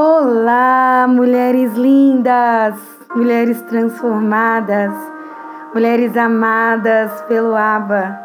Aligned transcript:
Olá, 0.00 1.06
mulheres 1.08 1.74
lindas, 1.74 2.76
mulheres 3.16 3.60
transformadas, 3.62 4.94
mulheres 5.74 6.16
amadas 6.16 7.20
pelo 7.22 7.56
Aba. 7.56 8.16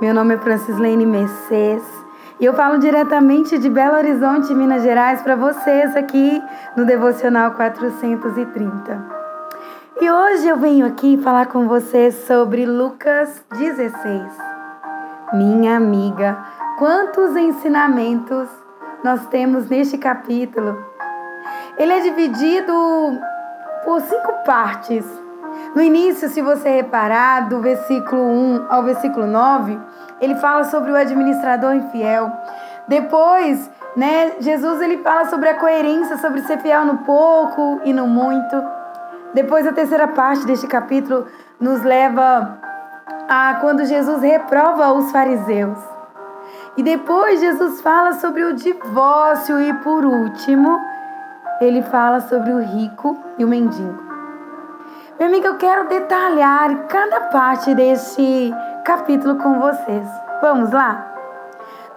Meu 0.00 0.12
nome 0.12 0.34
é 0.34 0.38
Francislene 0.38 1.06
Mercedes 1.06 1.86
e 2.40 2.44
eu 2.44 2.52
falo 2.52 2.78
diretamente 2.80 3.58
de 3.58 3.70
Belo 3.70 3.96
Horizonte, 3.96 4.52
Minas 4.52 4.82
Gerais, 4.82 5.22
para 5.22 5.36
vocês 5.36 5.94
aqui 5.94 6.42
no 6.76 6.84
Devocional 6.84 7.52
430. 7.52 9.00
E 10.00 10.10
hoje 10.10 10.48
eu 10.48 10.56
venho 10.56 10.84
aqui 10.84 11.16
falar 11.18 11.46
com 11.46 11.68
vocês 11.68 12.12
sobre 12.26 12.66
Lucas 12.66 13.44
16. 13.56 14.32
Minha 15.32 15.76
amiga, 15.76 16.38
quantos 16.76 17.36
ensinamentos 17.36 18.48
nós 19.02 19.26
temos 19.28 19.68
neste 19.68 19.96
capítulo. 19.96 20.87
Ele 21.78 21.92
é 21.92 22.00
dividido 22.00 22.72
por 23.84 24.00
cinco 24.00 24.32
partes. 24.44 25.04
No 25.74 25.82
início, 25.82 26.28
se 26.28 26.42
você 26.42 26.68
reparar, 26.68 27.48
do 27.48 27.60
versículo 27.60 28.22
1 28.22 28.66
ao 28.68 28.82
versículo 28.82 29.26
9, 29.26 29.78
ele 30.20 30.34
fala 30.36 30.64
sobre 30.64 30.90
o 30.90 30.96
administrador 30.96 31.74
infiel. 31.74 32.32
Depois, 32.86 33.70
né, 33.96 34.32
Jesus 34.40 34.80
ele 34.80 34.98
fala 34.98 35.26
sobre 35.26 35.48
a 35.48 35.54
coerência, 35.54 36.16
sobre 36.18 36.42
ser 36.42 36.58
fiel 36.58 36.84
no 36.84 36.98
pouco 36.98 37.80
e 37.84 37.92
no 37.92 38.06
muito. 38.06 38.62
Depois, 39.34 39.66
a 39.66 39.72
terceira 39.72 40.08
parte 40.08 40.46
deste 40.46 40.66
capítulo 40.66 41.26
nos 41.60 41.82
leva 41.82 42.58
a 43.28 43.58
quando 43.60 43.84
Jesus 43.84 44.22
reprova 44.22 44.92
os 44.92 45.12
fariseus. 45.12 45.78
E 46.76 46.82
depois 46.82 47.40
Jesus 47.40 47.80
fala 47.80 48.12
sobre 48.14 48.44
o 48.44 48.54
divórcio 48.54 49.60
e 49.60 49.74
por 49.74 50.04
último, 50.04 50.80
ele 51.60 51.82
fala 51.82 52.20
sobre 52.20 52.52
o 52.52 52.58
rico 52.58 53.18
e 53.38 53.44
o 53.44 53.48
mendigo. 53.48 54.08
Minha 55.18 55.28
amiga, 55.28 55.48
eu 55.48 55.56
quero 55.56 55.88
detalhar 55.88 56.86
cada 56.86 57.22
parte 57.22 57.74
deste 57.74 58.54
capítulo 58.84 59.36
com 59.36 59.58
vocês. 59.58 60.08
Vamos 60.40 60.70
lá? 60.70 61.06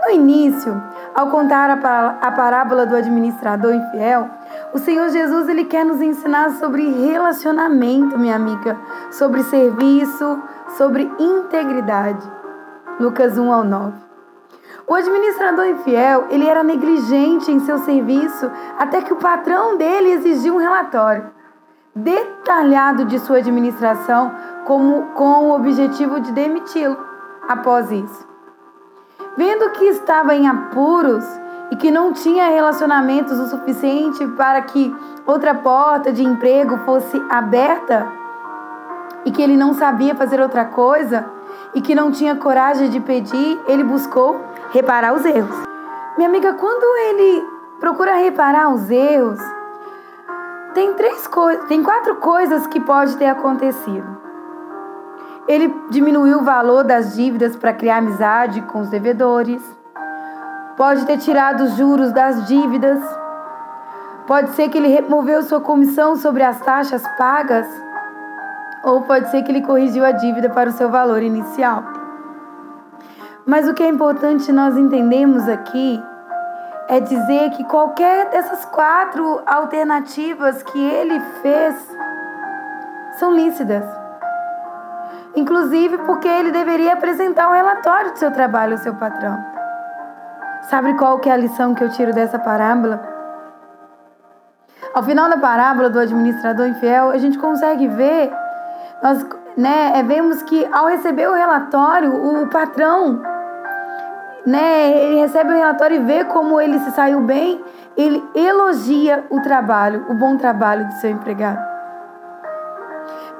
No 0.02 0.10
início, 0.10 0.82
ao 1.14 1.28
contar 1.28 1.70
a 1.70 2.32
parábola 2.32 2.88
do 2.88 2.96
administrador 2.96 3.76
infiel, 3.76 4.28
o 4.74 4.80
Senhor 4.80 5.10
Jesus 5.10 5.48
ele 5.48 5.66
quer 5.66 5.86
nos 5.86 6.02
ensinar 6.02 6.50
sobre 6.52 6.90
relacionamento, 6.90 8.18
minha 8.18 8.36
amiga, 8.36 8.76
sobre 9.12 9.44
serviço, 9.44 10.42
sobre 10.76 11.04
integridade. 11.20 12.28
Lucas 13.00 13.38
1 13.38 13.54
ao 13.54 13.64
9. 13.64 14.11
O 14.92 14.94
administrador 14.94 15.68
infiel, 15.68 16.26
ele 16.30 16.46
era 16.46 16.66
negligente 16.66 17.50
em 17.50 17.62
seu 17.62 17.78
serviço 17.78 18.52
até 18.78 19.02
que 19.02 19.14
o 19.14 19.16
patrão 19.16 19.78
dele 19.78 20.12
exigiu 20.12 20.56
um 20.56 20.58
relatório 20.58 21.32
detalhado 21.96 23.06
de 23.06 23.18
sua 23.20 23.38
administração 23.38 24.34
como, 24.66 25.04
com 25.14 25.48
o 25.48 25.56
objetivo 25.56 26.20
de 26.20 26.34
demiti-lo 26.34 26.98
após 27.48 27.90
isso. 27.90 28.28
Vendo 29.38 29.70
que 29.70 29.86
estava 29.86 30.36
em 30.36 30.46
apuros 30.46 31.24
e 31.72 31.78
que 31.78 31.90
não 31.90 32.12
tinha 32.12 32.50
relacionamentos 32.50 33.40
o 33.40 33.48
suficiente 33.48 34.28
para 34.36 34.62
que 34.62 34.94
outra 35.26 35.56
porta 35.56 36.12
de 36.12 36.22
emprego 36.22 36.80
fosse 36.80 37.18
aberta 37.30 38.12
e 39.24 39.32
que 39.32 39.42
ele 39.42 39.56
não 39.56 39.74
sabia 39.74 40.14
fazer 40.16 40.42
outra 40.42 40.66
coisa 40.66 41.26
e 41.74 41.80
que 41.80 41.96
não 41.96 42.12
tinha 42.12 42.36
coragem 42.36 42.90
de 42.90 43.00
pedir, 43.00 43.58
ele 43.68 43.86
buscou 43.86 44.51
reparar 44.72 45.14
os 45.14 45.26
erros. 45.26 45.56
Minha 46.18 46.30
amiga, 46.30 46.54
quando 46.54 46.84
ele 47.10 47.46
procura 47.80 48.16
reparar 48.16 48.74
os 48.74 48.90
erros, 48.90 49.40
tem 50.74 50.94
três 50.94 51.28
coisas, 51.28 51.66
tem 51.66 51.84
quatro 51.84 52.16
coisas 52.16 52.66
que 52.68 52.80
pode 52.80 53.18
ter 53.18 53.28
acontecido. 53.28 54.22
Ele 55.48 55.74
diminuiu 55.90 56.40
o 56.40 56.44
valor 56.44 56.84
das 56.84 57.16
dívidas 57.16 57.56
para 57.56 57.74
criar 57.74 57.98
amizade 57.98 58.62
com 58.62 58.80
os 58.80 58.90
devedores. 58.90 59.62
Pode 60.78 61.06
ter 61.06 61.18
tirado 61.18 61.64
os 61.64 61.76
juros 61.76 62.14
das 62.14 62.48
dívidas. 62.48 63.00
Pode 64.26 64.52
ser 64.52 64.70
que 64.70 64.78
ele 64.78 64.88
removeu 64.88 65.42
sua 65.44 65.60
comissão 65.60 66.16
sobre 66.16 66.44
as 66.44 66.60
taxas 66.62 67.04
pagas. 67.18 67.68
Ou 68.84 69.02
pode 69.02 69.30
ser 69.30 69.44
que 69.44 69.52
ele 69.52 69.62
corrigiu 69.62 70.06
a 70.06 70.12
dívida 70.12 70.50
para 70.50 70.70
o 70.70 70.74
seu 70.74 70.90
valor 70.90 71.22
inicial. 71.22 72.01
Mas 73.46 73.68
o 73.68 73.74
que 73.74 73.84
é 73.84 73.88
importante 73.88 74.52
nós 74.52 74.78
entendemos 74.78 75.48
aqui 75.48 76.02
é 76.88 77.00
dizer 77.00 77.52
que 77.52 77.64
qualquer 77.64 78.30
dessas 78.30 78.66
quatro 78.66 79.42
alternativas 79.46 80.62
que 80.62 80.80
ele 80.80 81.20
fez 81.42 81.98
são 83.18 83.34
lícitas. 83.34 83.84
Inclusive 85.36 85.98
porque 86.00 86.28
ele 86.28 86.52
deveria 86.52 86.94
apresentar 86.94 87.50
um 87.50 87.54
relatório 87.54 88.12
do 88.12 88.20
seu 88.20 88.32
trabalho 88.32 88.74
ao 88.74 88.78
seu 88.80 88.94
patrão. 88.96 89.38
Sabe 90.64 90.94
qual 90.96 91.20
que 91.20 91.30
é 91.30 91.34
a 91.34 91.38
lição 91.38 91.74
que 91.74 91.84
eu 91.84 91.90
tiro 91.90 92.14
dessa 92.14 92.38
parábola? 92.38 93.02
Ao 94.94 95.02
final 95.04 95.30
da 95.30 95.38
parábola 95.38 95.90
do 95.90 96.00
administrador 96.00 96.68
infiel, 96.68 97.12
a 97.12 97.18
gente 97.18 97.40
consegue 97.40 97.88
ver, 97.88 98.32
nós 99.02 99.26
né, 99.58 99.94
é, 99.96 100.04
vemos 100.04 100.42
que 100.44 100.66
ao 100.72 100.88
receber 100.88 101.28
o 101.28 101.34
relatório, 101.34 102.14
o 102.14 102.48
patrão 102.48 103.22
né, 104.46 104.92
ele 104.92 105.20
recebe 105.20 105.52
o 105.52 105.56
relatório 105.56 105.98
e 105.98 106.04
vê 106.04 106.24
como 106.26 106.60
ele 106.60 106.80
se 106.80 106.92
saiu 106.92 107.22
bem, 107.22 107.64
ele 107.96 108.24
elogia 108.34 109.26
o 109.30 109.42
trabalho, 109.42 110.06
o 110.10 110.14
bom 110.14 110.38
trabalho 110.38 110.88
do 110.88 110.94
seu 110.94 111.10
empregado. 111.10 111.72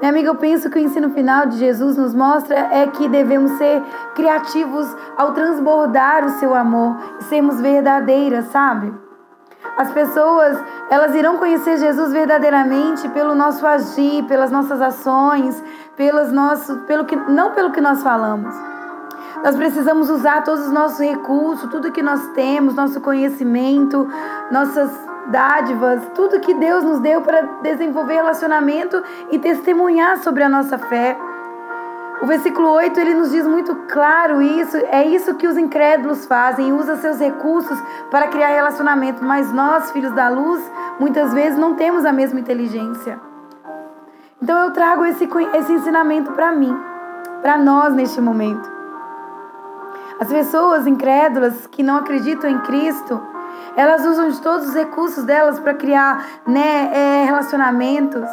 Minha 0.00 0.10
amiga, 0.10 0.28
eu 0.28 0.34
penso 0.34 0.68
que 0.68 0.78
o 0.78 0.82
ensino 0.82 1.10
final 1.10 1.46
de 1.46 1.58
Jesus 1.58 1.96
nos 1.96 2.12
mostra 2.12 2.56
é 2.72 2.88
que 2.88 3.08
devemos 3.08 3.52
ser 3.52 3.80
criativos 4.16 4.86
ao 5.16 5.32
transbordar 5.32 6.24
o 6.24 6.30
seu 6.30 6.54
amor 6.54 6.96
e 7.20 7.24
sermos 7.24 7.60
verdadeiras, 7.60 8.46
sabe? 8.46 8.92
As 9.76 9.90
pessoas, 9.90 10.58
elas 10.90 11.14
irão 11.14 11.38
conhecer 11.38 11.78
Jesus 11.78 12.12
verdadeiramente 12.12 13.08
pelo 13.08 13.34
nosso 13.34 13.66
agir, 13.66 14.24
pelas 14.24 14.50
nossas 14.50 14.80
ações, 14.82 15.62
pelos 15.96 16.30
nossos, 16.30 16.76
pelo 16.82 17.04
que, 17.04 17.16
não 17.16 17.52
pelo 17.52 17.72
que 17.72 17.80
nós 17.80 18.02
falamos. 18.02 18.54
Nós 19.42 19.56
precisamos 19.56 20.08
usar 20.08 20.44
todos 20.44 20.66
os 20.66 20.72
nossos 20.72 21.00
recursos, 21.00 21.68
tudo 21.70 21.90
que 21.90 22.02
nós 22.02 22.28
temos, 22.28 22.74
nosso 22.74 23.00
conhecimento, 23.00 24.08
nossas 24.50 24.90
dádivas, 25.26 26.02
tudo 26.14 26.40
que 26.40 26.54
Deus 26.54 26.84
nos 26.84 27.00
deu 27.00 27.22
para 27.22 27.42
desenvolver 27.62 28.14
relacionamento 28.14 29.02
e 29.30 29.38
testemunhar 29.38 30.18
sobre 30.18 30.42
a 30.42 30.48
nossa 30.48 30.78
fé. 30.78 31.16
O 32.20 32.26
versículo 32.26 32.68
8 32.70 33.00
ele 33.00 33.14
nos 33.14 33.30
diz 33.30 33.46
muito 33.46 33.74
claro 33.88 34.40
isso, 34.40 34.76
é 34.76 35.04
isso 35.04 35.34
que 35.34 35.48
os 35.48 35.56
incrédulos 35.56 36.26
fazem, 36.26 36.72
usa 36.72 36.96
seus 36.96 37.18
recursos 37.18 37.76
para 38.10 38.28
criar 38.28 38.48
relacionamento, 38.48 39.24
mas 39.24 39.52
nós, 39.52 39.90
filhos 39.90 40.12
da 40.12 40.28
luz, 40.28 40.62
muitas 41.00 41.32
vezes 41.32 41.58
não 41.58 41.74
temos 41.74 42.04
a 42.04 42.12
mesma 42.12 42.38
inteligência. 42.38 43.18
Então 44.40 44.58
eu 44.58 44.72
trago 44.72 45.04
esse, 45.04 45.28
esse 45.54 45.72
ensinamento 45.72 46.32
para 46.32 46.52
mim, 46.52 46.76
para 47.40 47.56
nós 47.56 47.94
neste 47.94 48.20
momento. 48.20 48.70
As 50.20 50.28
pessoas 50.28 50.86
incrédulas 50.86 51.66
que 51.68 51.82
não 51.82 51.96
acreditam 51.96 52.50
em 52.50 52.58
Cristo, 52.60 53.20
elas 53.76 54.04
usam 54.04 54.28
de 54.28 54.40
todos 54.40 54.68
os 54.68 54.74
recursos 54.74 55.24
delas 55.24 55.58
para 55.60 55.74
criar 55.74 56.24
né, 56.46 56.90
é, 56.92 57.24
relacionamentos. 57.24 58.28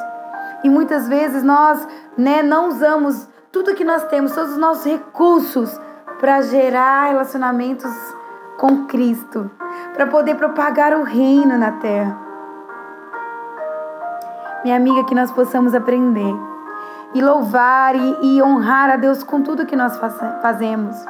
E 0.63 0.69
muitas 0.69 1.07
vezes 1.07 1.43
nós 1.43 1.87
né, 2.17 2.41
não 2.41 2.69
usamos 2.69 3.28
tudo 3.51 3.75
que 3.75 3.83
nós 3.83 4.03
temos, 4.05 4.33
todos 4.33 4.51
os 4.51 4.57
nossos 4.57 4.85
recursos 4.85 5.79
para 6.19 6.41
gerar 6.41 7.07
relacionamentos 7.07 7.91
com 8.57 8.85
Cristo, 8.85 9.49
para 9.93 10.07
poder 10.07 10.35
propagar 10.35 10.93
o 10.93 11.03
reino 11.03 11.57
na 11.57 11.73
terra. 11.73 12.17
Minha 14.63 14.75
amiga, 14.75 15.05
que 15.05 15.15
nós 15.15 15.31
possamos 15.31 15.73
aprender 15.73 16.35
e 17.13 17.21
louvar 17.21 17.95
e, 17.95 18.17
e 18.21 18.43
honrar 18.43 18.89
a 18.89 18.97
Deus 18.97 19.23
com 19.23 19.41
tudo 19.41 19.65
que 19.65 19.75
nós 19.75 19.97
fazemos 20.41 21.05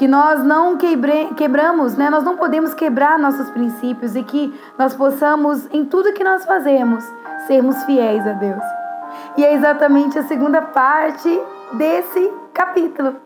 que 0.00 0.08
nós 0.08 0.42
não 0.42 0.78
quebre, 0.78 1.26
quebramos, 1.34 1.94
né? 1.94 2.08
Nós 2.08 2.24
não 2.24 2.34
podemos 2.34 2.72
quebrar 2.72 3.18
nossos 3.18 3.50
princípios 3.50 4.16
e 4.16 4.22
que 4.22 4.58
nós 4.78 4.94
possamos, 4.94 5.68
em 5.70 5.84
tudo 5.84 6.14
que 6.14 6.24
nós 6.24 6.42
fazemos, 6.46 7.04
sermos 7.46 7.84
fiéis 7.84 8.26
a 8.26 8.32
Deus. 8.32 8.79
E 9.36 9.44
é 9.44 9.54
exatamente 9.54 10.18
a 10.18 10.22
segunda 10.24 10.62
parte 10.62 11.42
desse 11.72 12.32
capítulo. 12.52 13.16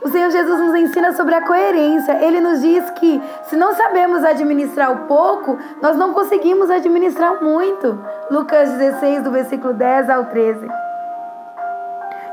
O 0.00 0.08
Senhor 0.08 0.30
Jesus 0.30 0.60
nos 0.60 0.74
ensina 0.74 1.12
sobre 1.12 1.34
a 1.34 1.42
coerência. 1.42 2.24
Ele 2.24 2.40
nos 2.40 2.60
diz 2.60 2.90
que 2.90 3.22
se 3.44 3.56
não 3.56 3.72
sabemos 3.74 4.24
administrar 4.24 4.90
o 4.90 5.06
pouco, 5.06 5.58
nós 5.80 5.96
não 5.96 6.12
conseguimos 6.12 6.70
administrar 6.70 7.42
muito. 7.42 7.98
Lucas 8.30 8.70
16, 8.72 9.22
do 9.22 9.30
versículo 9.30 9.72
10 9.72 10.10
ao 10.10 10.24
13. 10.26 10.68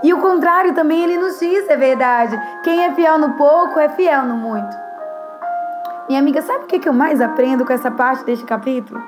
E 0.02 0.13
o 0.13 0.22
contrário 0.22 0.74
também 0.74 1.04
ele 1.04 1.18
nos 1.18 1.40
diz, 1.40 1.68
é 1.69 1.75
verdade. 1.75 2.40
Quem 2.63 2.86
é 2.86 2.94
fiel 2.94 3.18
no 3.18 3.34
pouco 3.34 3.80
é 3.80 3.90
fiel 3.90 4.24
no 4.24 4.36
muito. 4.36 4.75
Minha 6.07 6.22
amiga, 6.22 6.42
sabe 6.42 6.63
o 6.63 6.68
que 6.68 6.88
eu 6.88 6.94
mais 6.94 7.22
aprendo 7.22 7.66
com 7.66 7.74
essa 7.74 7.92
parte 7.92 8.24
deste 8.24 8.45
capítulo? 8.45 9.00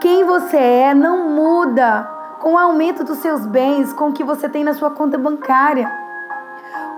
Quem 0.00 0.24
você 0.24 0.56
é 0.56 0.94
não 0.94 1.28
muda 1.28 2.19
com 2.40 2.54
o 2.54 2.58
aumento 2.58 3.04
dos 3.04 3.18
seus 3.18 3.46
bens, 3.46 3.92
com 3.92 4.08
o 4.08 4.12
que 4.12 4.24
você 4.24 4.48
tem 4.48 4.64
na 4.64 4.74
sua 4.74 4.90
conta 4.90 5.16
bancária. 5.16 5.90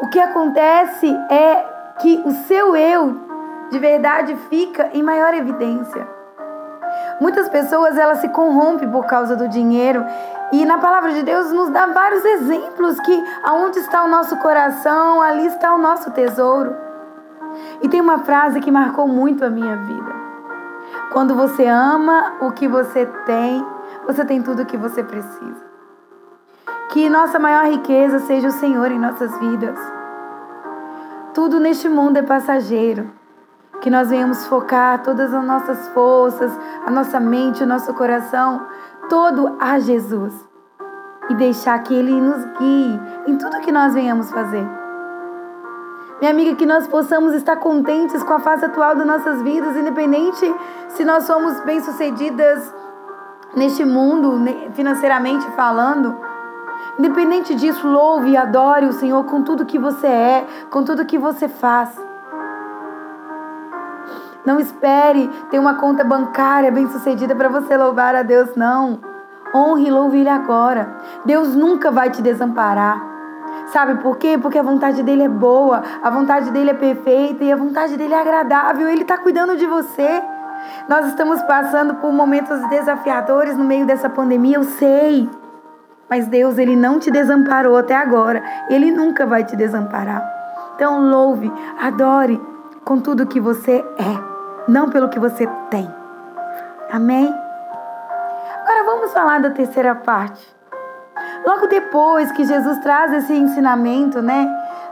O 0.01 0.09
que 0.09 0.19
acontece 0.19 1.07
é 1.29 1.65
que 1.99 2.23
o 2.25 2.31
seu 2.47 2.75
eu 2.75 3.21
de 3.71 3.79
verdade 3.79 4.37
fica 4.49 4.91
em 4.93 5.03
maior 5.03 5.35
evidência. 5.35 6.07
Muitas 7.21 7.49
pessoas 7.49 7.97
elas 7.97 8.19
se 8.19 8.29
corrompem 8.29 8.89
por 8.91 9.07
causa 9.07 9.35
do 9.35 9.49
dinheiro 9.49 10.05
e 10.53 10.65
na 10.65 10.79
palavra 10.79 11.13
de 11.13 11.23
Deus 11.23 11.51
nos 11.51 11.71
dá 11.71 11.87
vários 11.87 12.25
exemplos 12.25 13.01
que 13.01 13.25
aonde 13.43 13.79
está 13.79 14.05
o 14.05 14.09
nosso 14.09 14.37
coração, 14.37 15.23
ali 15.23 15.47
está 15.47 15.75
o 15.75 15.79
nosso 15.79 16.11
tesouro. 16.11 16.77
E 17.81 17.89
tem 17.89 18.01
uma 18.01 18.19
frase 18.19 18.61
que 18.61 18.71
marcou 18.71 19.09
muito 19.09 19.45
a 19.45 19.51
minha 19.51 19.77
vida. 19.77 20.13
Quando 21.13 21.35
você 21.35 21.67
ama 21.67 22.35
o 22.41 22.53
que 22.53 22.69
você 22.69 23.07
tem, 23.25 23.65
você 24.07 24.25
tem 24.25 24.43
tudo 24.43 24.63
o 24.63 24.67
que 24.67 24.77
você 24.77 25.03
precisa. 25.03 25.73
Que 26.91 27.09
nossa 27.09 27.39
maior 27.39 27.65
riqueza 27.67 28.19
seja 28.21 28.49
o 28.49 28.53
Senhor 28.53 28.91
em 28.91 28.99
nossas 28.99 29.37
vidas. 29.39 29.79
Tudo 31.33 31.59
neste 31.59 31.89
mundo 31.89 32.19
é 32.19 32.23
passageiro. 32.23 33.11
Que 33.81 33.91
nós 33.91 34.11
venhamos 34.11 34.47
focar 34.47 35.03
todas 35.03 35.33
as 35.33 35.45
nossas 35.45 35.89
forças, 35.89 36.53
a 36.87 36.91
nossa 36.91 37.19
mente, 37.19 37.63
o 37.63 37.67
nosso 37.67 37.95
coração, 37.95 38.67
todo 39.09 39.57
a 39.59 39.79
Jesus. 39.79 40.35
E 41.31 41.35
deixar 41.35 41.79
que 41.83 41.95
Ele 41.95 42.13
nos 42.13 42.45
guie 42.59 43.01
em 43.27 43.39
tudo 43.39 43.61
que 43.61 43.73
nós 43.73 43.95
venhamos 43.95 44.31
fazer. 44.31 44.69
Minha 46.21 46.31
amiga, 46.31 46.55
que 46.55 46.67
nós 46.67 46.87
possamos 46.87 47.35
estar 47.35 47.57
contentes 47.57 48.23
com 48.23 48.35
a 48.35 48.39
fase 48.39 48.65
atual 48.65 48.95
das 48.95 49.07
nossas 49.07 49.43
vidas, 49.43 49.77
independente 49.77 50.55
se 50.91 51.05
nós 51.05 51.25
somos 51.25 51.59
bem-sucedidas 51.63 52.73
neste 53.55 53.85
mundo, 53.85 54.41
financeiramente 54.73 55.45
falando. 55.53 56.17
Independente 56.99 57.55
disso, 57.55 57.87
louve 57.87 58.31
e 58.31 58.37
adore 58.37 58.87
o 58.87 58.93
Senhor 58.93 59.25
com 59.25 59.43
tudo 59.43 59.65
que 59.65 59.79
você 59.79 60.07
é, 60.07 60.47
com 60.71 60.85
tudo 60.85 61.07
que 61.07 61.19
você 61.19 61.49
faz. 61.49 61.91
Não 64.45 64.59
espere 64.59 65.29
ter 65.51 65.59
uma 65.59 65.75
conta 65.75 66.03
bancária 66.03 66.71
bem-sucedida 66.71 67.35
para 67.35 67.49
você 67.49 67.77
louvar 67.77 68.15
a 68.15 68.23
Deus, 68.23 68.57
não. 68.57 69.01
Honre 69.55 69.87
e 69.87 69.91
louve 69.91 70.19
Ele 70.19 70.29
agora. 70.29 70.97
Deus 71.25 71.55
nunca 71.55 71.91
vai 71.91 72.11
te 72.11 72.21
desamparar. 72.21 73.01
Sabe 73.67 74.03
por 74.03 74.17
quê? 74.17 74.37
Porque 74.41 74.59
a 74.59 74.63
vontade 74.63 75.03
dele 75.03 75.23
é 75.23 75.29
boa, 75.29 75.83
a 76.03 76.11
vontade 76.11 76.51
dele 76.51 76.71
é 76.71 76.75
perfeita 76.75 77.45
e 77.45 77.53
a 77.53 77.57
vontade 77.57 77.97
dele 77.97 78.15
é 78.15 78.21
agradável. 78.21 78.89
Ele 78.89 79.03
está 79.03 79.17
cuidando 79.17 79.57
de 79.57 79.67
você. 79.67 80.23
Nós 80.89 81.07
estamos 81.07 81.43
passando 81.43 81.95
por 81.97 82.13
momentos 82.13 82.61
desafiadores 82.69 83.57
no 83.57 83.65
meio 83.65 83.87
dessa 83.87 84.09
pandemia, 84.09 84.57
eu 84.57 84.65
sei. 84.65 85.29
Mas 86.09 86.27
Deus, 86.27 86.59
ele 86.59 86.77
não 86.77 86.99
te 86.99 87.11
desamparou 87.11 87.77
até 87.77 87.97
agora. 87.97 88.43
Ele 88.69 88.91
nunca 88.91 89.25
vai 89.25 89.45
te 89.45 89.57
desamparar. 89.57 90.23
Então 90.75 91.01
louve, 91.01 91.53
adore 91.81 92.41
com 92.85 93.01
tudo 93.01 93.27
que 93.27 93.41
você 93.41 93.85
é, 93.99 94.71
não 94.71 94.91
pelo 94.91 95.09
que 95.09 95.19
você 95.19 95.47
tem. 95.71 95.89
Amém? 96.91 97.33
Agora 98.63 98.85
vamos 98.85 99.13
falar 99.13 99.41
da 99.41 99.51
terceira 99.51 99.95
parte. 99.95 100.45
Logo 101.47 101.67
depois 101.67 102.31
que 102.33 102.45
Jesus 102.45 102.79
traz 102.79 103.13
esse 103.13 103.33
ensinamento, 103.33 104.21
né? 104.21 104.47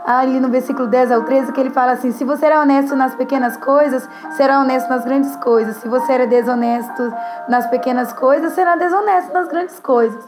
Ali 0.06 0.40
no 0.40 0.48
versículo 0.48 0.86
10 0.88 1.12
ao 1.12 1.22
13, 1.22 1.52
que 1.52 1.60
ele 1.60 1.70
fala 1.70 1.92
assim: 1.92 2.10
Se 2.10 2.24
você 2.24 2.46
é 2.46 2.58
honesto 2.58 2.96
nas 2.96 3.14
pequenas 3.14 3.56
coisas, 3.56 4.08
será 4.32 4.60
honesto 4.60 4.88
nas 4.88 5.04
grandes 5.04 5.36
coisas. 5.36 5.76
Se 5.76 5.88
você 5.88 6.12
era 6.12 6.26
desonesto 6.26 7.12
nas 7.48 7.66
pequenas 7.66 8.12
coisas, 8.12 8.52
será 8.52 8.76
desonesto 8.76 9.32
nas 9.32 9.48
grandes 9.48 9.78
coisas. 9.78 10.22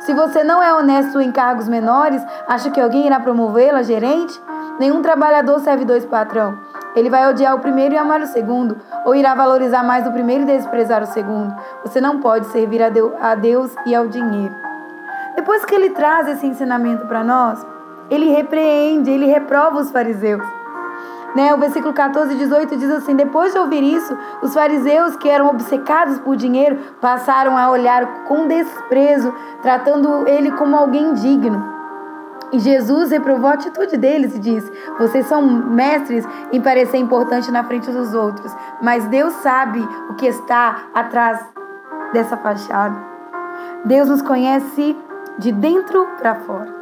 Se 0.00 0.14
você 0.14 0.44
não 0.44 0.62
é 0.62 0.72
honesto 0.72 1.20
em 1.20 1.32
cargos 1.32 1.68
menores, 1.68 2.24
acha 2.46 2.70
que 2.70 2.80
alguém 2.80 3.06
irá 3.06 3.18
promovê-lo 3.18 3.78
a 3.78 3.82
gerente? 3.82 4.40
Nenhum 4.78 5.02
trabalhador 5.02 5.58
serve 5.60 5.84
dois 5.84 6.04
patrão. 6.04 6.58
Ele 6.94 7.10
vai 7.10 7.28
odiar 7.28 7.54
o 7.54 7.60
primeiro 7.60 7.94
e 7.94 7.98
amar 7.98 8.20
o 8.20 8.26
segundo, 8.26 8.78
ou 9.04 9.14
irá 9.14 9.34
valorizar 9.34 9.82
mais 9.82 10.06
o 10.06 10.12
primeiro 10.12 10.44
e 10.44 10.46
desprezar 10.46 11.02
o 11.02 11.06
segundo. 11.06 11.54
Você 11.84 12.00
não 12.00 12.20
pode 12.20 12.46
servir 12.46 12.82
a 12.82 13.34
Deus 13.34 13.74
e 13.84 13.94
ao 13.94 14.06
dinheiro. 14.06 14.54
Depois 15.34 15.64
que 15.64 15.74
ele 15.74 15.90
traz 15.90 16.28
esse 16.28 16.46
ensinamento 16.46 17.06
para 17.06 17.22
nós, 17.22 17.64
ele 18.10 18.30
repreende, 18.30 19.10
ele 19.10 19.26
reprova 19.26 19.78
os 19.78 19.90
fariseus. 19.90 20.42
Né? 21.34 21.52
O 21.52 21.58
versículo 21.58 21.92
14 21.92 22.34
e 22.34 22.38
18 22.38 22.76
diz 22.76 22.90
assim: 22.90 23.14
Depois 23.14 23.52
de 23.52 23.58
ouvir 23.58 23.82
isso, 23.82 24.16
os 24.42 24.54
fariseus 24.54 25.16
que 25.16 25.28
eram 25.28 25.48
obcecados 25.48 26.18
por 26.20 26.34
dinheiro 26.34 26.78
passaram 27.00 27.58
a 27.58 27.70
olhar 27.70 28.24
com 28.24 28.46
desprezo, 28.46 29.34
tratando 29.60 30.26
ele 30.26 30.50
como 30.52 30.74
alguém 30.74 31.12
digno. 31.12 31.76
E 32.52 32.58
Jesus 32.58 33.10
reprovou 33.10 33.50
a 33.50 33.54
atitude 33.54 33.96
deles 33.96 34.34
e 34.34 34.38
disse: 34.38 34.72
Vocês 34.98 35.26
são 35.26 35.42
mestres 35.42 36.26
em 36.52 36.60
parecer 36.60 36.96
importante 36.96 37.50
na 37.50 37.64
frente 37.64 37.90
dos 37.90 38.14
outros, 38.14 38.56
mas 38.80 39.04
Deus 39.08 39.34
sabe 39.34 39.86
o 40.08 40.14
que 40.14 40.26
está 40.26 40.84
atrás 40.94 41.44
dessa 42.14 42.36
fachada. 42.36 42.96
Deus 43.84 44.08
nos 44.08 44.22
conhece 44.22 44.96
de 45.38 45.52
dentro 45.52 46.06
para 46.18 46.36
fora. 46.36 46.75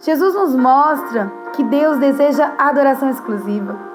Jesus 0.00 0.34
nos 0.34 0.54
mostra 0.54 1.32
que 1.54 1.62
Deus 1.64 1.98
deseja 1.98 2.52
adoração 2.58 3.08
exclusiva. 3.10 3.94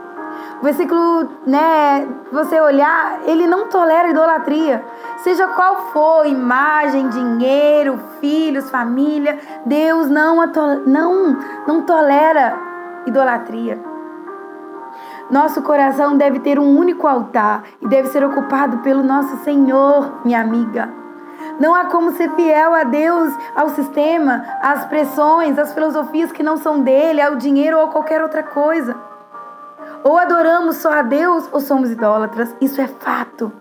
O 0.60 0.64
versículo, 0.64 1.30
né, 1.46 2.08
você 2.32 2.60
olhar, 2.60 3.20
ele 3.26 3.48
não 3.48 3.68
tolera 3.68 4.10
idolatria. 4.10 4.84
Seja 5.18 5.48
qual 5.48 5.92
for, 5.94 6.26
imagem, 6.26 7.08
dinheiro, 7.10 8.00
filhos, 8.20 8.70
família, 8.70 9.40
Deus 9.66 10.10
não, 10.10 10.46
não, 10.86 11.38
não 11.66 11.82
tolera 11.84 12.58
idolatria. 13.06 13.82
Nosso 15.30 15.62
coração 15.62 16.18
deve 16.18 16.40
ter 16.40 16.60
um 16.60 16.78
único 16.78 17.08
altar 17.08 17.64
e 17.82 17.88
deve 17.88 18.10
ser 18.10 18.24
ocupado 18.26 18.80
pelo 18.80 19.04
nosso 19.04 19.38
Senhor, 19.44 20.26
minha 20.26 20.42
amiga. 20.42 20.99
Não 21.60 21.76
há 21.76 21.86
como 21.86 22.12
ser 22.12 22.30
fiel 22.32 22.74
a 22.74 22.84
Deus, 22.84 23.34
ao 23.56 23.70
sistema, 23.70 24.46
às 24.62 24.86
pressões, 24.86 25.58
às 25.58 25.74
filosofias 25.74 26.32
que 26.32 26.44
não 26.44 26.58
são 26.58 26.82
dele, 26.82 27.22
ao 27.22 27.36
dinheiro 27.36 27.78
ou 27.78 27.84
a 27.86 27.92
qualquer 27.92 28.22
outra 28.22 28.44
coisa. 28.44 28.96
Ou 30.04 30.18
adoramos 30.18 30.78
só 30.78 30.92
a 30.92 31.02
Deus 31.02 31.50
ou 31.52 31.60
somos 31.60 31.92
idólatras. 31.92 32.56
Isso 32.62 32.80
é 32.80 32.88
fato. 32.88 33.52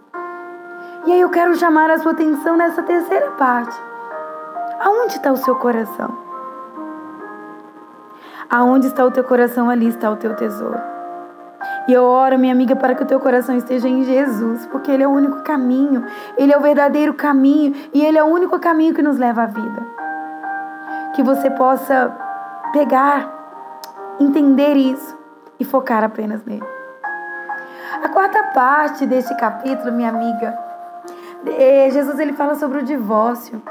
E 1.06 1.12
aí 1.12 1.20
eu 1.20 1.30
quero 1.30 1.54
chamar 1.56 1.90
a 1.90 1.98
sua 1.98 2.12
atenção 2.12 2.56
nessa 2.56 2.82
terceira 2.82 3.30
parte. 3.32 3.76
Aonde 4.80 5.16
está 5.16 5.32
o 5.32 5.36
seu 5.36 5.56
coração? 5.56 6.16
Aonde 8.50 8.86
está 8.86 9.04
o 9.04 9.10
teu 9.10 9.24
coração, 9.24 9.68
ali 9.68 9.88
está 9.88 10.10
o 10.10 10.16
teu 10.16 10.34
tesouro. 10.34 10.97
E 11.88 11.92
eu 11.94 12.04
oro, 12.04 12.38
minha 12.38 12.52
amiga, 12.52 12.76
para 12.76 12.94
que 12.94 13.02
o 13.02 13.06
teu 13.06 13.18
coração 13.18 13.56
esteja 13.56 13.88
em 13.88 14.04
Jesus, 14.04 14.66
porque 14.66 14.90
Ele 14.90 15.02
é 15.02 15.08
o 15.08 15.10
único 15.10 15.42
caminho, 15.42 16.04
Ele 16.36 16.52
é 16.52 16.58
o 16.58 16.60
verdadeiro 16.60 17.14
caminho 17.14 17.74
e 17.94 18.04
Ele 18.04 18.18
é 18.18 18.22
o 18.22 18.26
único 18.26 18.58
caminho 18.60 18.94
que 18.94 19.00
nos 19.00 19.16
leva 19.16 19.44
à 19.44 19.46
vida. 19.46 19.86
Que 21.14 21.22
você 21.22 21.48
possa 21.50 22.14
pegar, 22.74 23.32
entender 24.20 24.74
isso 24.74 25.16
e 25.58 25.64
focar 25.64 26.04
apenas 26.04 26.44
nele. 26.44 26.66
A 28.04 28.08
quarta 28.10 28.42
parte 28.54 29.06
deste 29.06 29.34
capítulo, 29.36 29.90
minha 29.90 30.10
amiga, 30.10 30.58
é, 31.46 31.88
Jesus 31.90 32.18
ele 32.18 32.34
fala 32.34 32.54
sobre 32.54 32.80
o 32.80 32.82
divórcio. 32.82 33.62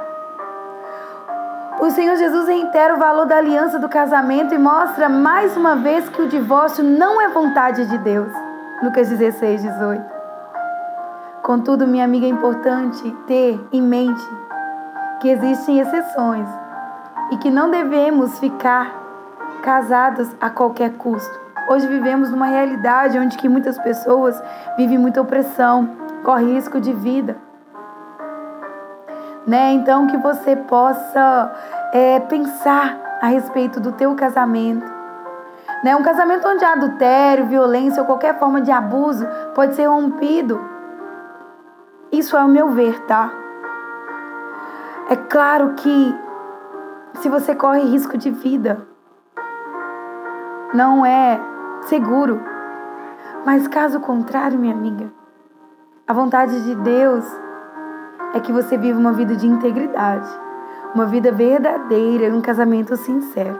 O 1.79 1.91
Senhor 1.91 2.15
Jesus 2.15 2.47
reitera 2.47 2.95
o 2.95 2.97
valor 2.97 3.27
da 3.27 3.37
aliança 3.37 3.77
do 3.77 3.87
casamento 3.87 4.51
e 4.51 4.57
mostra 4.57 5.07
mais 5.07 5.55
uma 5.55 5.75
vez 5.75 6.09
que 6.09 6.23
o 6.23 6.27
divórcio 6.27 6.83
não 6.83 7.21
é 7.21 7.29
vontade 7.29 7.85
de 7.85 7.99
Deus. 7.99 8.33
Lucas 8.81 9.07
16, 9.09 9.61
18. 9.61 10.03
Contudo, 11.43 11.85
minha 11.85 12.03
amiga, 12.03 12.25
é 12.25 12.29
importante 12.29 13.11
ter 13.27 13.63
em 13.71 13.79
mente 13.79 14.27
que 15.21 15.29
existem 15.29 15.79
exceções 15.79 16.49
e 17.31 17.37
que 17.37 17.51
não 17.51 17.69
devemos 17.69 18.39
ficar 18.39 18.91
casados 19.61 20.35
a 20.41 20.49
qualquer 20.49 20.93
custo. 20.93 21.39
Hoje 21.69 21.85
vivemos 21.85 22.31
numa 22.31 22.47
realidade 22.47 23.19
onde 23.19 23.37
que 23.37 23.47
muitas 23.47 23.77
pessoas 23.77 24.41
vivem 24.77 24.97
muita 24.97 25.21
opressão, 25.21 25.91
correm 26.23 26.55
risco 26.55 26.81
de 26.81 26.91
vida 26.91 27.46
né? 29.47 29.71
Então 29.71 30.07
que 30.07 30.17
você 30.17 30.55
possa 30.55 31.51
é, 31.93 32.19
pensar 32.19 32.99
a 33.21 33.27
respeito 33.27 33.79
do 33.79 33.93
teu 33.93 34.13
casamento, 34.13 34.85
né? 35.83 35.95
Um 35.95 36.03
casamento 36.03 36.47
onde 36.47 36.65
há 36.65 36.73
adultério, 36.73 37.47
violência 37.47 38.01
ou 38.01 38.05
qualquer 38.05 38.37
forma 38.37 38.61
de 38.61 38.71
abuso 38.71 39.25
pode 39.55 39.73
ser 39.75 39.85
rompido. 39.85 40.59
Isso 42.11 42.35
é 42.35 42.43
o 42.43 42.47
meu 42.47 42.69
ver, 42.71 42.99
tá? 43.05 43.31
É 45.09 45.15
claro 45.15 45.73
que 45.75 46.15
se 47.15 47.29
você 47.29 47.55
corre 47.55 47.81
risco 47.81 48.17
de 48.17 48.29
vida, 48.29 48.85
não 50.73 51.05
é 51.05 51.39
seguro. 51.83 52.41
Mas 53.45 53.67
caso 53.67 54.01
contrário, 54.01 54.59
minha 54.59 54.73
amiga, 54.73 55.09
a 56.05 56.13
vontade 56.13 56.63
de 56.63 56.75
Deus 56.75 57.25
é 58.33 58.39
que 58.39 58.51
você 58.51 58.77
viva 58.77 58.99
uma 58.99 59.13
vida 59.13 59.35
de 59.35 59.47
integridade, 59.47 60.27
uma 60.93 61.05
vida 61.05 61.31
verdadeira, 61.31 62.33
um 62.33 62.41
casamento 62.41 62.95
sincero. 62.95 63.59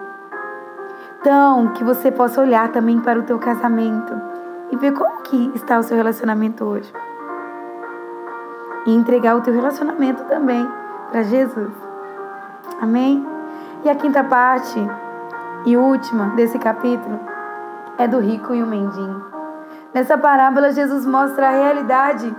Então, 1.19 1.69
que 1.73 1.83
você 1.83 2.11
possa 2.11 2.41
olhar 2.41 2.71
também 2.71 2.99
para 2.99 3.19
o 3.19 3.23
teu 3.23 3.39
casamento 3.39 4.13
e 4.71 4.77
ver 4.77 4.93
como 4.93 5.21
que 5.23 5.51
está 5.55 5.79
o 5.79 5.83
seu 5.83 5.97
relacionamento 5.97 6.63
hoje. 6.63 6.91
E 8.85 8.93
entregar 8.93 9.35
o 9.35 9.41
teu 9.41 9.53
relacionamento 9.53 10.23
também 10.25 10.67
para 11.11 11.23
Jesus. 11.23 11.73
Amém? 12.81 13.25
E 13.83 13.89
a 13.89 13.95
quinta 13.95 14.23
parte 14.23 14.79
e 15.65 15.75
última 15.75 16.27
desse 16.35 16.57
capítulo 16.59 17.19
é 17.97 18.07
do 18.07 18.19
rico 18.19 18.53
e 18.53 18.61
o 18.61 18.67
mendigo. 18.67 19.25
Nessa 19.93 20.17
parábola, 20.17 20.71
Jesus 20.71 21.05
mostra 21.05 21.47
a 21.47 21.51
realidade 21.51 22.33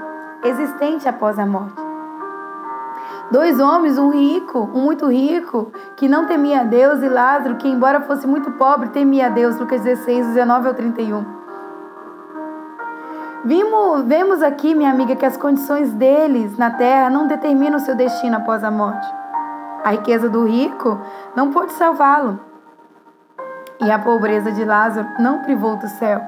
existente 0.44 1.08
após 1.08 1.38
a 1.38 1.44
morte. 1.44 1.87
Dois 3.30 3.60
homens, 3.60 3.98
um 3.98 4.10
rico, 4.10 4.70
um 4.74 4.80
muito 4.80 5.06
rico, 5.06 5.70
que 5.96 6.08
não 6.08 6.26
temia 6.26 6.62
a 6.62 6.64
Deus, 6.64 7.02
e 7.02 7.08
Lázaro, 7.08 7.56
que 7.56 7.68
embora 7.68 8.00
fosse 8.00 8.26
muito 8.26 8.50
pobre, 8.52 8.88
temia 8.88 9.26
a 9.26 9.28
Deus. 9.28 9.58
Lucas 9.58 9.82
16, 9.82 10.28
19 10.28 10.68
ao 10.68 10.74
31. 10.74 11.38
Vimos, 13.44 14.02
vemos 14.04 14.42
aqui, 14.42 14.74
minha 14.74 14.90
amiga, 14.90 15.14
que 15.14 15.26
as 15.26 15.36
condições 15.36 15.92
deles 15.92 16.56
na 16.56 16.70
terra 16.70 17.10
não 17.10 17.26
determinam 17.26 17.76
o 17.76 17.80
seu 17.80 17.94
destino 17.94 18.38
após 18.38 18.64
a 18.64 18.70
morte. 18.70 19.06
A 19.84 19.90
riqueza 19.90 20.28
do 20.28 20.44
rico 20.44 20.98
não 21.36 21.52
pôde 21.52 21.72
salvá-lo. 21.72 22.40
E 23.80 23.90
a 23.90 23.98
pobreza 23.98 24.50
de 24.50 24.64
Lázaro 24.64 25.06
não 25.20 25.42
privou 25.42 25.76
do 25.76 25.86
céu. 25.86 26.20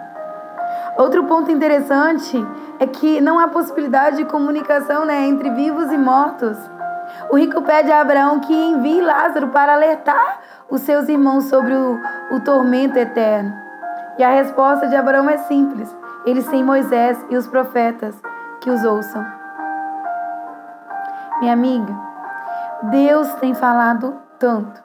Outro 0.96 1.24
ponto 1.24 1.50
interessante 1.50 2.46
é 2.78 2.86
que 2.86 3.20
não 3.20 3.38
há 3.38 3.48
possibilidade 3.48 4.18
de 4.18 4.24
comunicação 4.26 5.04
né, 5.04 5.26
entre 5.26 5.50
vivos 5.50 5.90
e 5.90 5.98
mortos. 5.98 6.58
O 7.30 7.36
rico 7.36 7.62
pede 7.62 7.90
a 7.92 8.00
Abraão 8.00 8.40
que 8.40 8.52
envie 8.52 9.00
Lázaro 9.00 9.48
para 9.48 9.74
alertar 9.74 10.40
os 10.68 10.80
seus 10.82 11.08
irmãos 11.08 11.44
sobre 11.44 11.74
o, 11.74 11.98
o 12.32 12.40
tormento 12.40 12.98
eterno. 12.98 13.52
E 14.18 14.24
a 14.24 14.30
resposta 14.30 14.88
de 14.88 14.96
Abraão 14.96 15.28
é 15.28 15.38
simples: 15.38 15.94
eles 16.24 16.46
têm 16.48 16.62
Moisés 16.62 17.18
e 17.30 17.36
os 17.36 17.46
profetas 17.46 18.20
que 18.60 18.70
os 18.70 18.84
ouçam. 18.84 19.24
Minha 21.40 21.54
amiga, 21.54 21.94
Deus 22.82 23.32
tem 23.34 23.54
falado 23.54 24.14
tanto, 24.38 24.82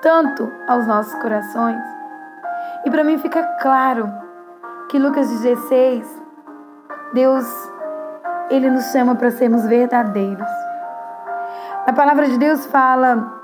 tanto 0.00 0.50
aos 0.66 0.86
nossos 0.86 1.14
corações. 1.16 1.82
E 2.84 2.90
para 2.90 3.04
mim 3.04 3.18
fica 3.18 3.42
claro 3.60 4.10
que 4.88 4.98
Lucas 4.98 5.28
16, 5.28 6.22
Deus, 7.12 7.46
ele 8.50 8.70
nos 8.70 8.84
chama 8.86 9.14
para 9.14 9.30
sermos 9.30 9.66
verdadeiros. 9.66 10.61
A 11.84 11.92
palavra 11.92 12.28
de 12.28 12.38
Deus 12.38 12.64
fala, 12.66 13.40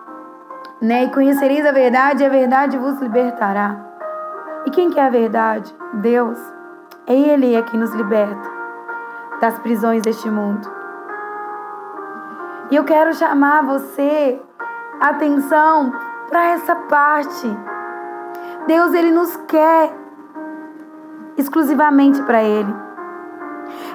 né? 0.81 1.05
E 1.05 1.11
conhecereis 1.11 1.67
a 1.67 1.73
verdade, 1.73 2.23
e 2.23 2.27
a 2.27 2.29
verdade 2.29 2.79
vos 2.79 3.01
libertará. 3.01 3.77
E 4.65 4.71
quem 4.71 4.91
que 4.91 5.01
é 5.01 5.07
a 5.07 5.11
verdade? 5.11 5.75
Deus. 5.95 6.39
É 7.07 7.15
Ele 7.15 7.55
é 7.55 7.65
nos 7.77 7.93
liberta 7.95 8.49
das 9.41 9.59
prisões 9.59 10.03
deste 10.03 10.31
mundo. 10.31 10.71
E 12.71 12.77
eu 12.77 12.85
quero 12.85 13.13
chamar 13.15 13.65
você 13.65 14.41
atenção 15.01 15.93
para 16.29 16.51
essa 16.51 16.77
parte. 16.77 17.59
Deus 18.67 18.93
ele 18.93 19.11
nos 19.11 19.35
quer 19.49 19.91
exclusivamente 21.37 22.23
para 22.23 22.43
ele. 22.43 22.88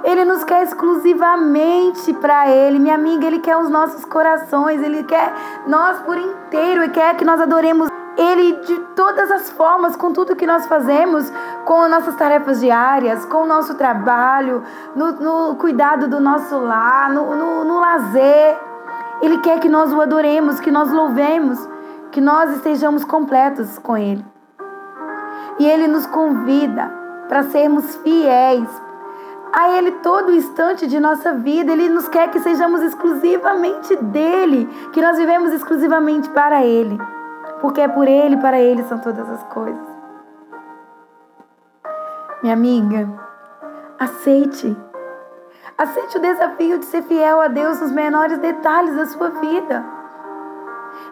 Ele 0.03 0.25
nos 0.25 0.43
quer 0.43 0.63
exclusivamente 0.63 2.13
para 2.13 2.49
Ele. 2.49 2.79
Minha 2.79 2.95
amiga, 2.95 3.25
Ele 3.25 3.39
quer 3.39 3.57
os 3.57 3.69
nossos 3.69 4.05
corações. 4.05 4.81
Ele 4.81 5.03
quer 5.03 5.33
nós 5.67 5.99
por 5.99 6.17
inteiro. 6.17 6.83
Ele 6.83 6.91
quer 6.91 7.15
que 7.15 7.25
nós 7.25 7.39
adoremos 7.39 7.89
Ele 8.17 8.53
de 8.65 8.79
todas 8.95 9.31
as 9.31 9.49
formas, 9.51 9.95
com 9.95 10.11
tudo 10.11 10.35
que 10.35 10.45
nós 10.45 10.65
fazemos, 10.67 11.31
com 11.65 11.87
nossas 11.87 12.15
tarefas 12.15 12.59
diárias, 12.59 13.25
com 13.25 13.43
o 13.43 13.47
nosso 13.47 13.75
trabalho, 13.75 14.63
no, 14.95 15.11
no 15.13 15.55
cuidado 15.55 16.07
do 16.07 16.19
nosso 16.19 16.57
lar, 16.57 17.09
no, 17.11 17.35
no, 17.35 17.63
no 17.63 17.79
lazer. 17.79 18.57
Ele 19.21 19.37
quer 19.39 19.59
que 19.59 19.69
nós 19.69 19.93
o 19.93 20.01
adoremos, 20.01 20.59
que 20.59 20.69
nós 20.69 20.91
louvemos, 20.91 21.57
que 22.11 22.19
nós 22.19 22.51
estejamos 22.57 23.03
completos 23.05 23.79
com 23.79 23.97
Ele. 23.97 24.23
E 25.59 25.65
Ele 25.65 25.87
nos 25.87 26.05
convida 26.05 26.91
para 27.27 27.43
sermos 27.43 27.95
fiéis, 27.97 28.67
a 29.53 29.77
Ele 29.77 29.91
todo 29.91 30.31
instante 30.31 30.87
de 30.87 30.99
nossa 30.99 31.33
vida. 31.33 31.71
Ele 31.71 31.87
nos 31.87 32.07
quer 32.07 32.31
que 32.31 32.39
sejamos 32.39 32.81
exclusivamente 32.81 33.95
dele, 33.97 34.65
que 34.91 35.01
nós 35.01 35.15
vivemos 35.15 35.53
exclusivamente 35.53 36.27
para 36.31 36.65
Ele, 36.65 36.97
porque 37.61 37.81
é 37.81 37.87
por 37.87 38.07
Ele 38.07 38.35
para 38.37 38.59
Ele 38.59 38.83
são 38.83 38.97
todas 38.97 39.29
as 39.29 39.43
coisas. 39.43 39.87
Minha 42.41 42.55
amiga, 42.55 43.07
aceite. 43.99 44.75
Aceite 45.77 46.17
o 46.17 46.21
desafio 46.21 46.79
de 46.79 46.85
ser 46.85 47.03
fiel 47.03 47.39
a 47.39 47.47
Deus 47.47 47.79
nos 47.79 47.91
menores 47.91 48.37
detalhes 48.39 48.95
da 48.95 49.05
sua 49.05 49.29
vida. 49.29 49.85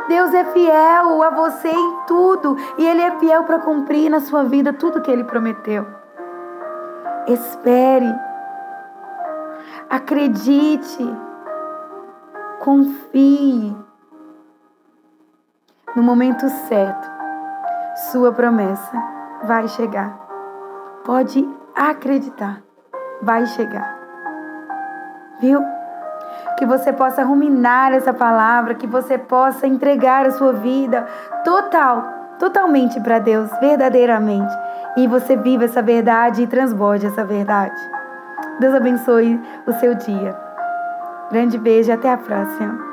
Deus 0.07 0.33
é 0.33 0.43
fiel 0.45 1.23
a 1.23 1.29
você 1.29 1.69
em 1.69 1.95
tudo 2.07 2.57
e 2.77 2.85
Ele 2.85 3.01
é 3.01 3.19
fiel 3.19 3.43
para 3.43 3.59
cumprir 3.59 4.09
na 4.09 4.19
sua 4.19 4.43
vida 4.43 4.73
tudo 4.73 5.01
que 5.01 5.11
Ele 5.11 5.23
prometeu. 5.23 5.85
Espere 7.27 8.11
Acredite. 9.91 11.03
Confie. 12.61 13.75
No 15.93 16.01
momento 16.01 16.47
certo, 16.69 17.11
sua 18.09 18.31
promessa 18.31 18.93
vai 19.43 19.67
chegar. 19.67 20.17
Pode 21.03 21.45
acreditar, 21.75 22.61
vai 23.21 23.45
chegar. 23.47 23.99
Viu? 25.41 25.61
Que 26.57 26.65
você 26.65 26.93
possa 26.93 27.25
ruminar 27.25 27.91
essa 27.91 28.13
palavra, 28.13 28.75
que 28.75 28.87
você 28.87 29.17
possa 29.17 29.67
entregar 29.67 30.25
a 30.25 30.31
sua 30.31 30.53
vida 30.53 31.05
total, 31.43 32.37
totalmente 32.39 32.97
para 33.01 33.19
Deus, 33.19 33.51
verdadeiramente. 33.59 34.53
E 34.95 35.05
você 35.05 35.35
viva 35.35 35.65
essa 35.65 35.81
verdade 35.81 36.43
e 36.43 36.47
transborde 36.47 37.07
essa 37.07 37.25
verdade. 37.25 38.00
Deus 38.59 38.73
abençoe 38.73 39.39
o 39.65 39.71
seu 39.73 39.95
dia. 39.95 40.35
Grande 41.31 41.57
beijo 41.57 41.89
e 41.89 41.93
até 41.93 42.11
a 42.11 42.17
próxima. 42.17 42.90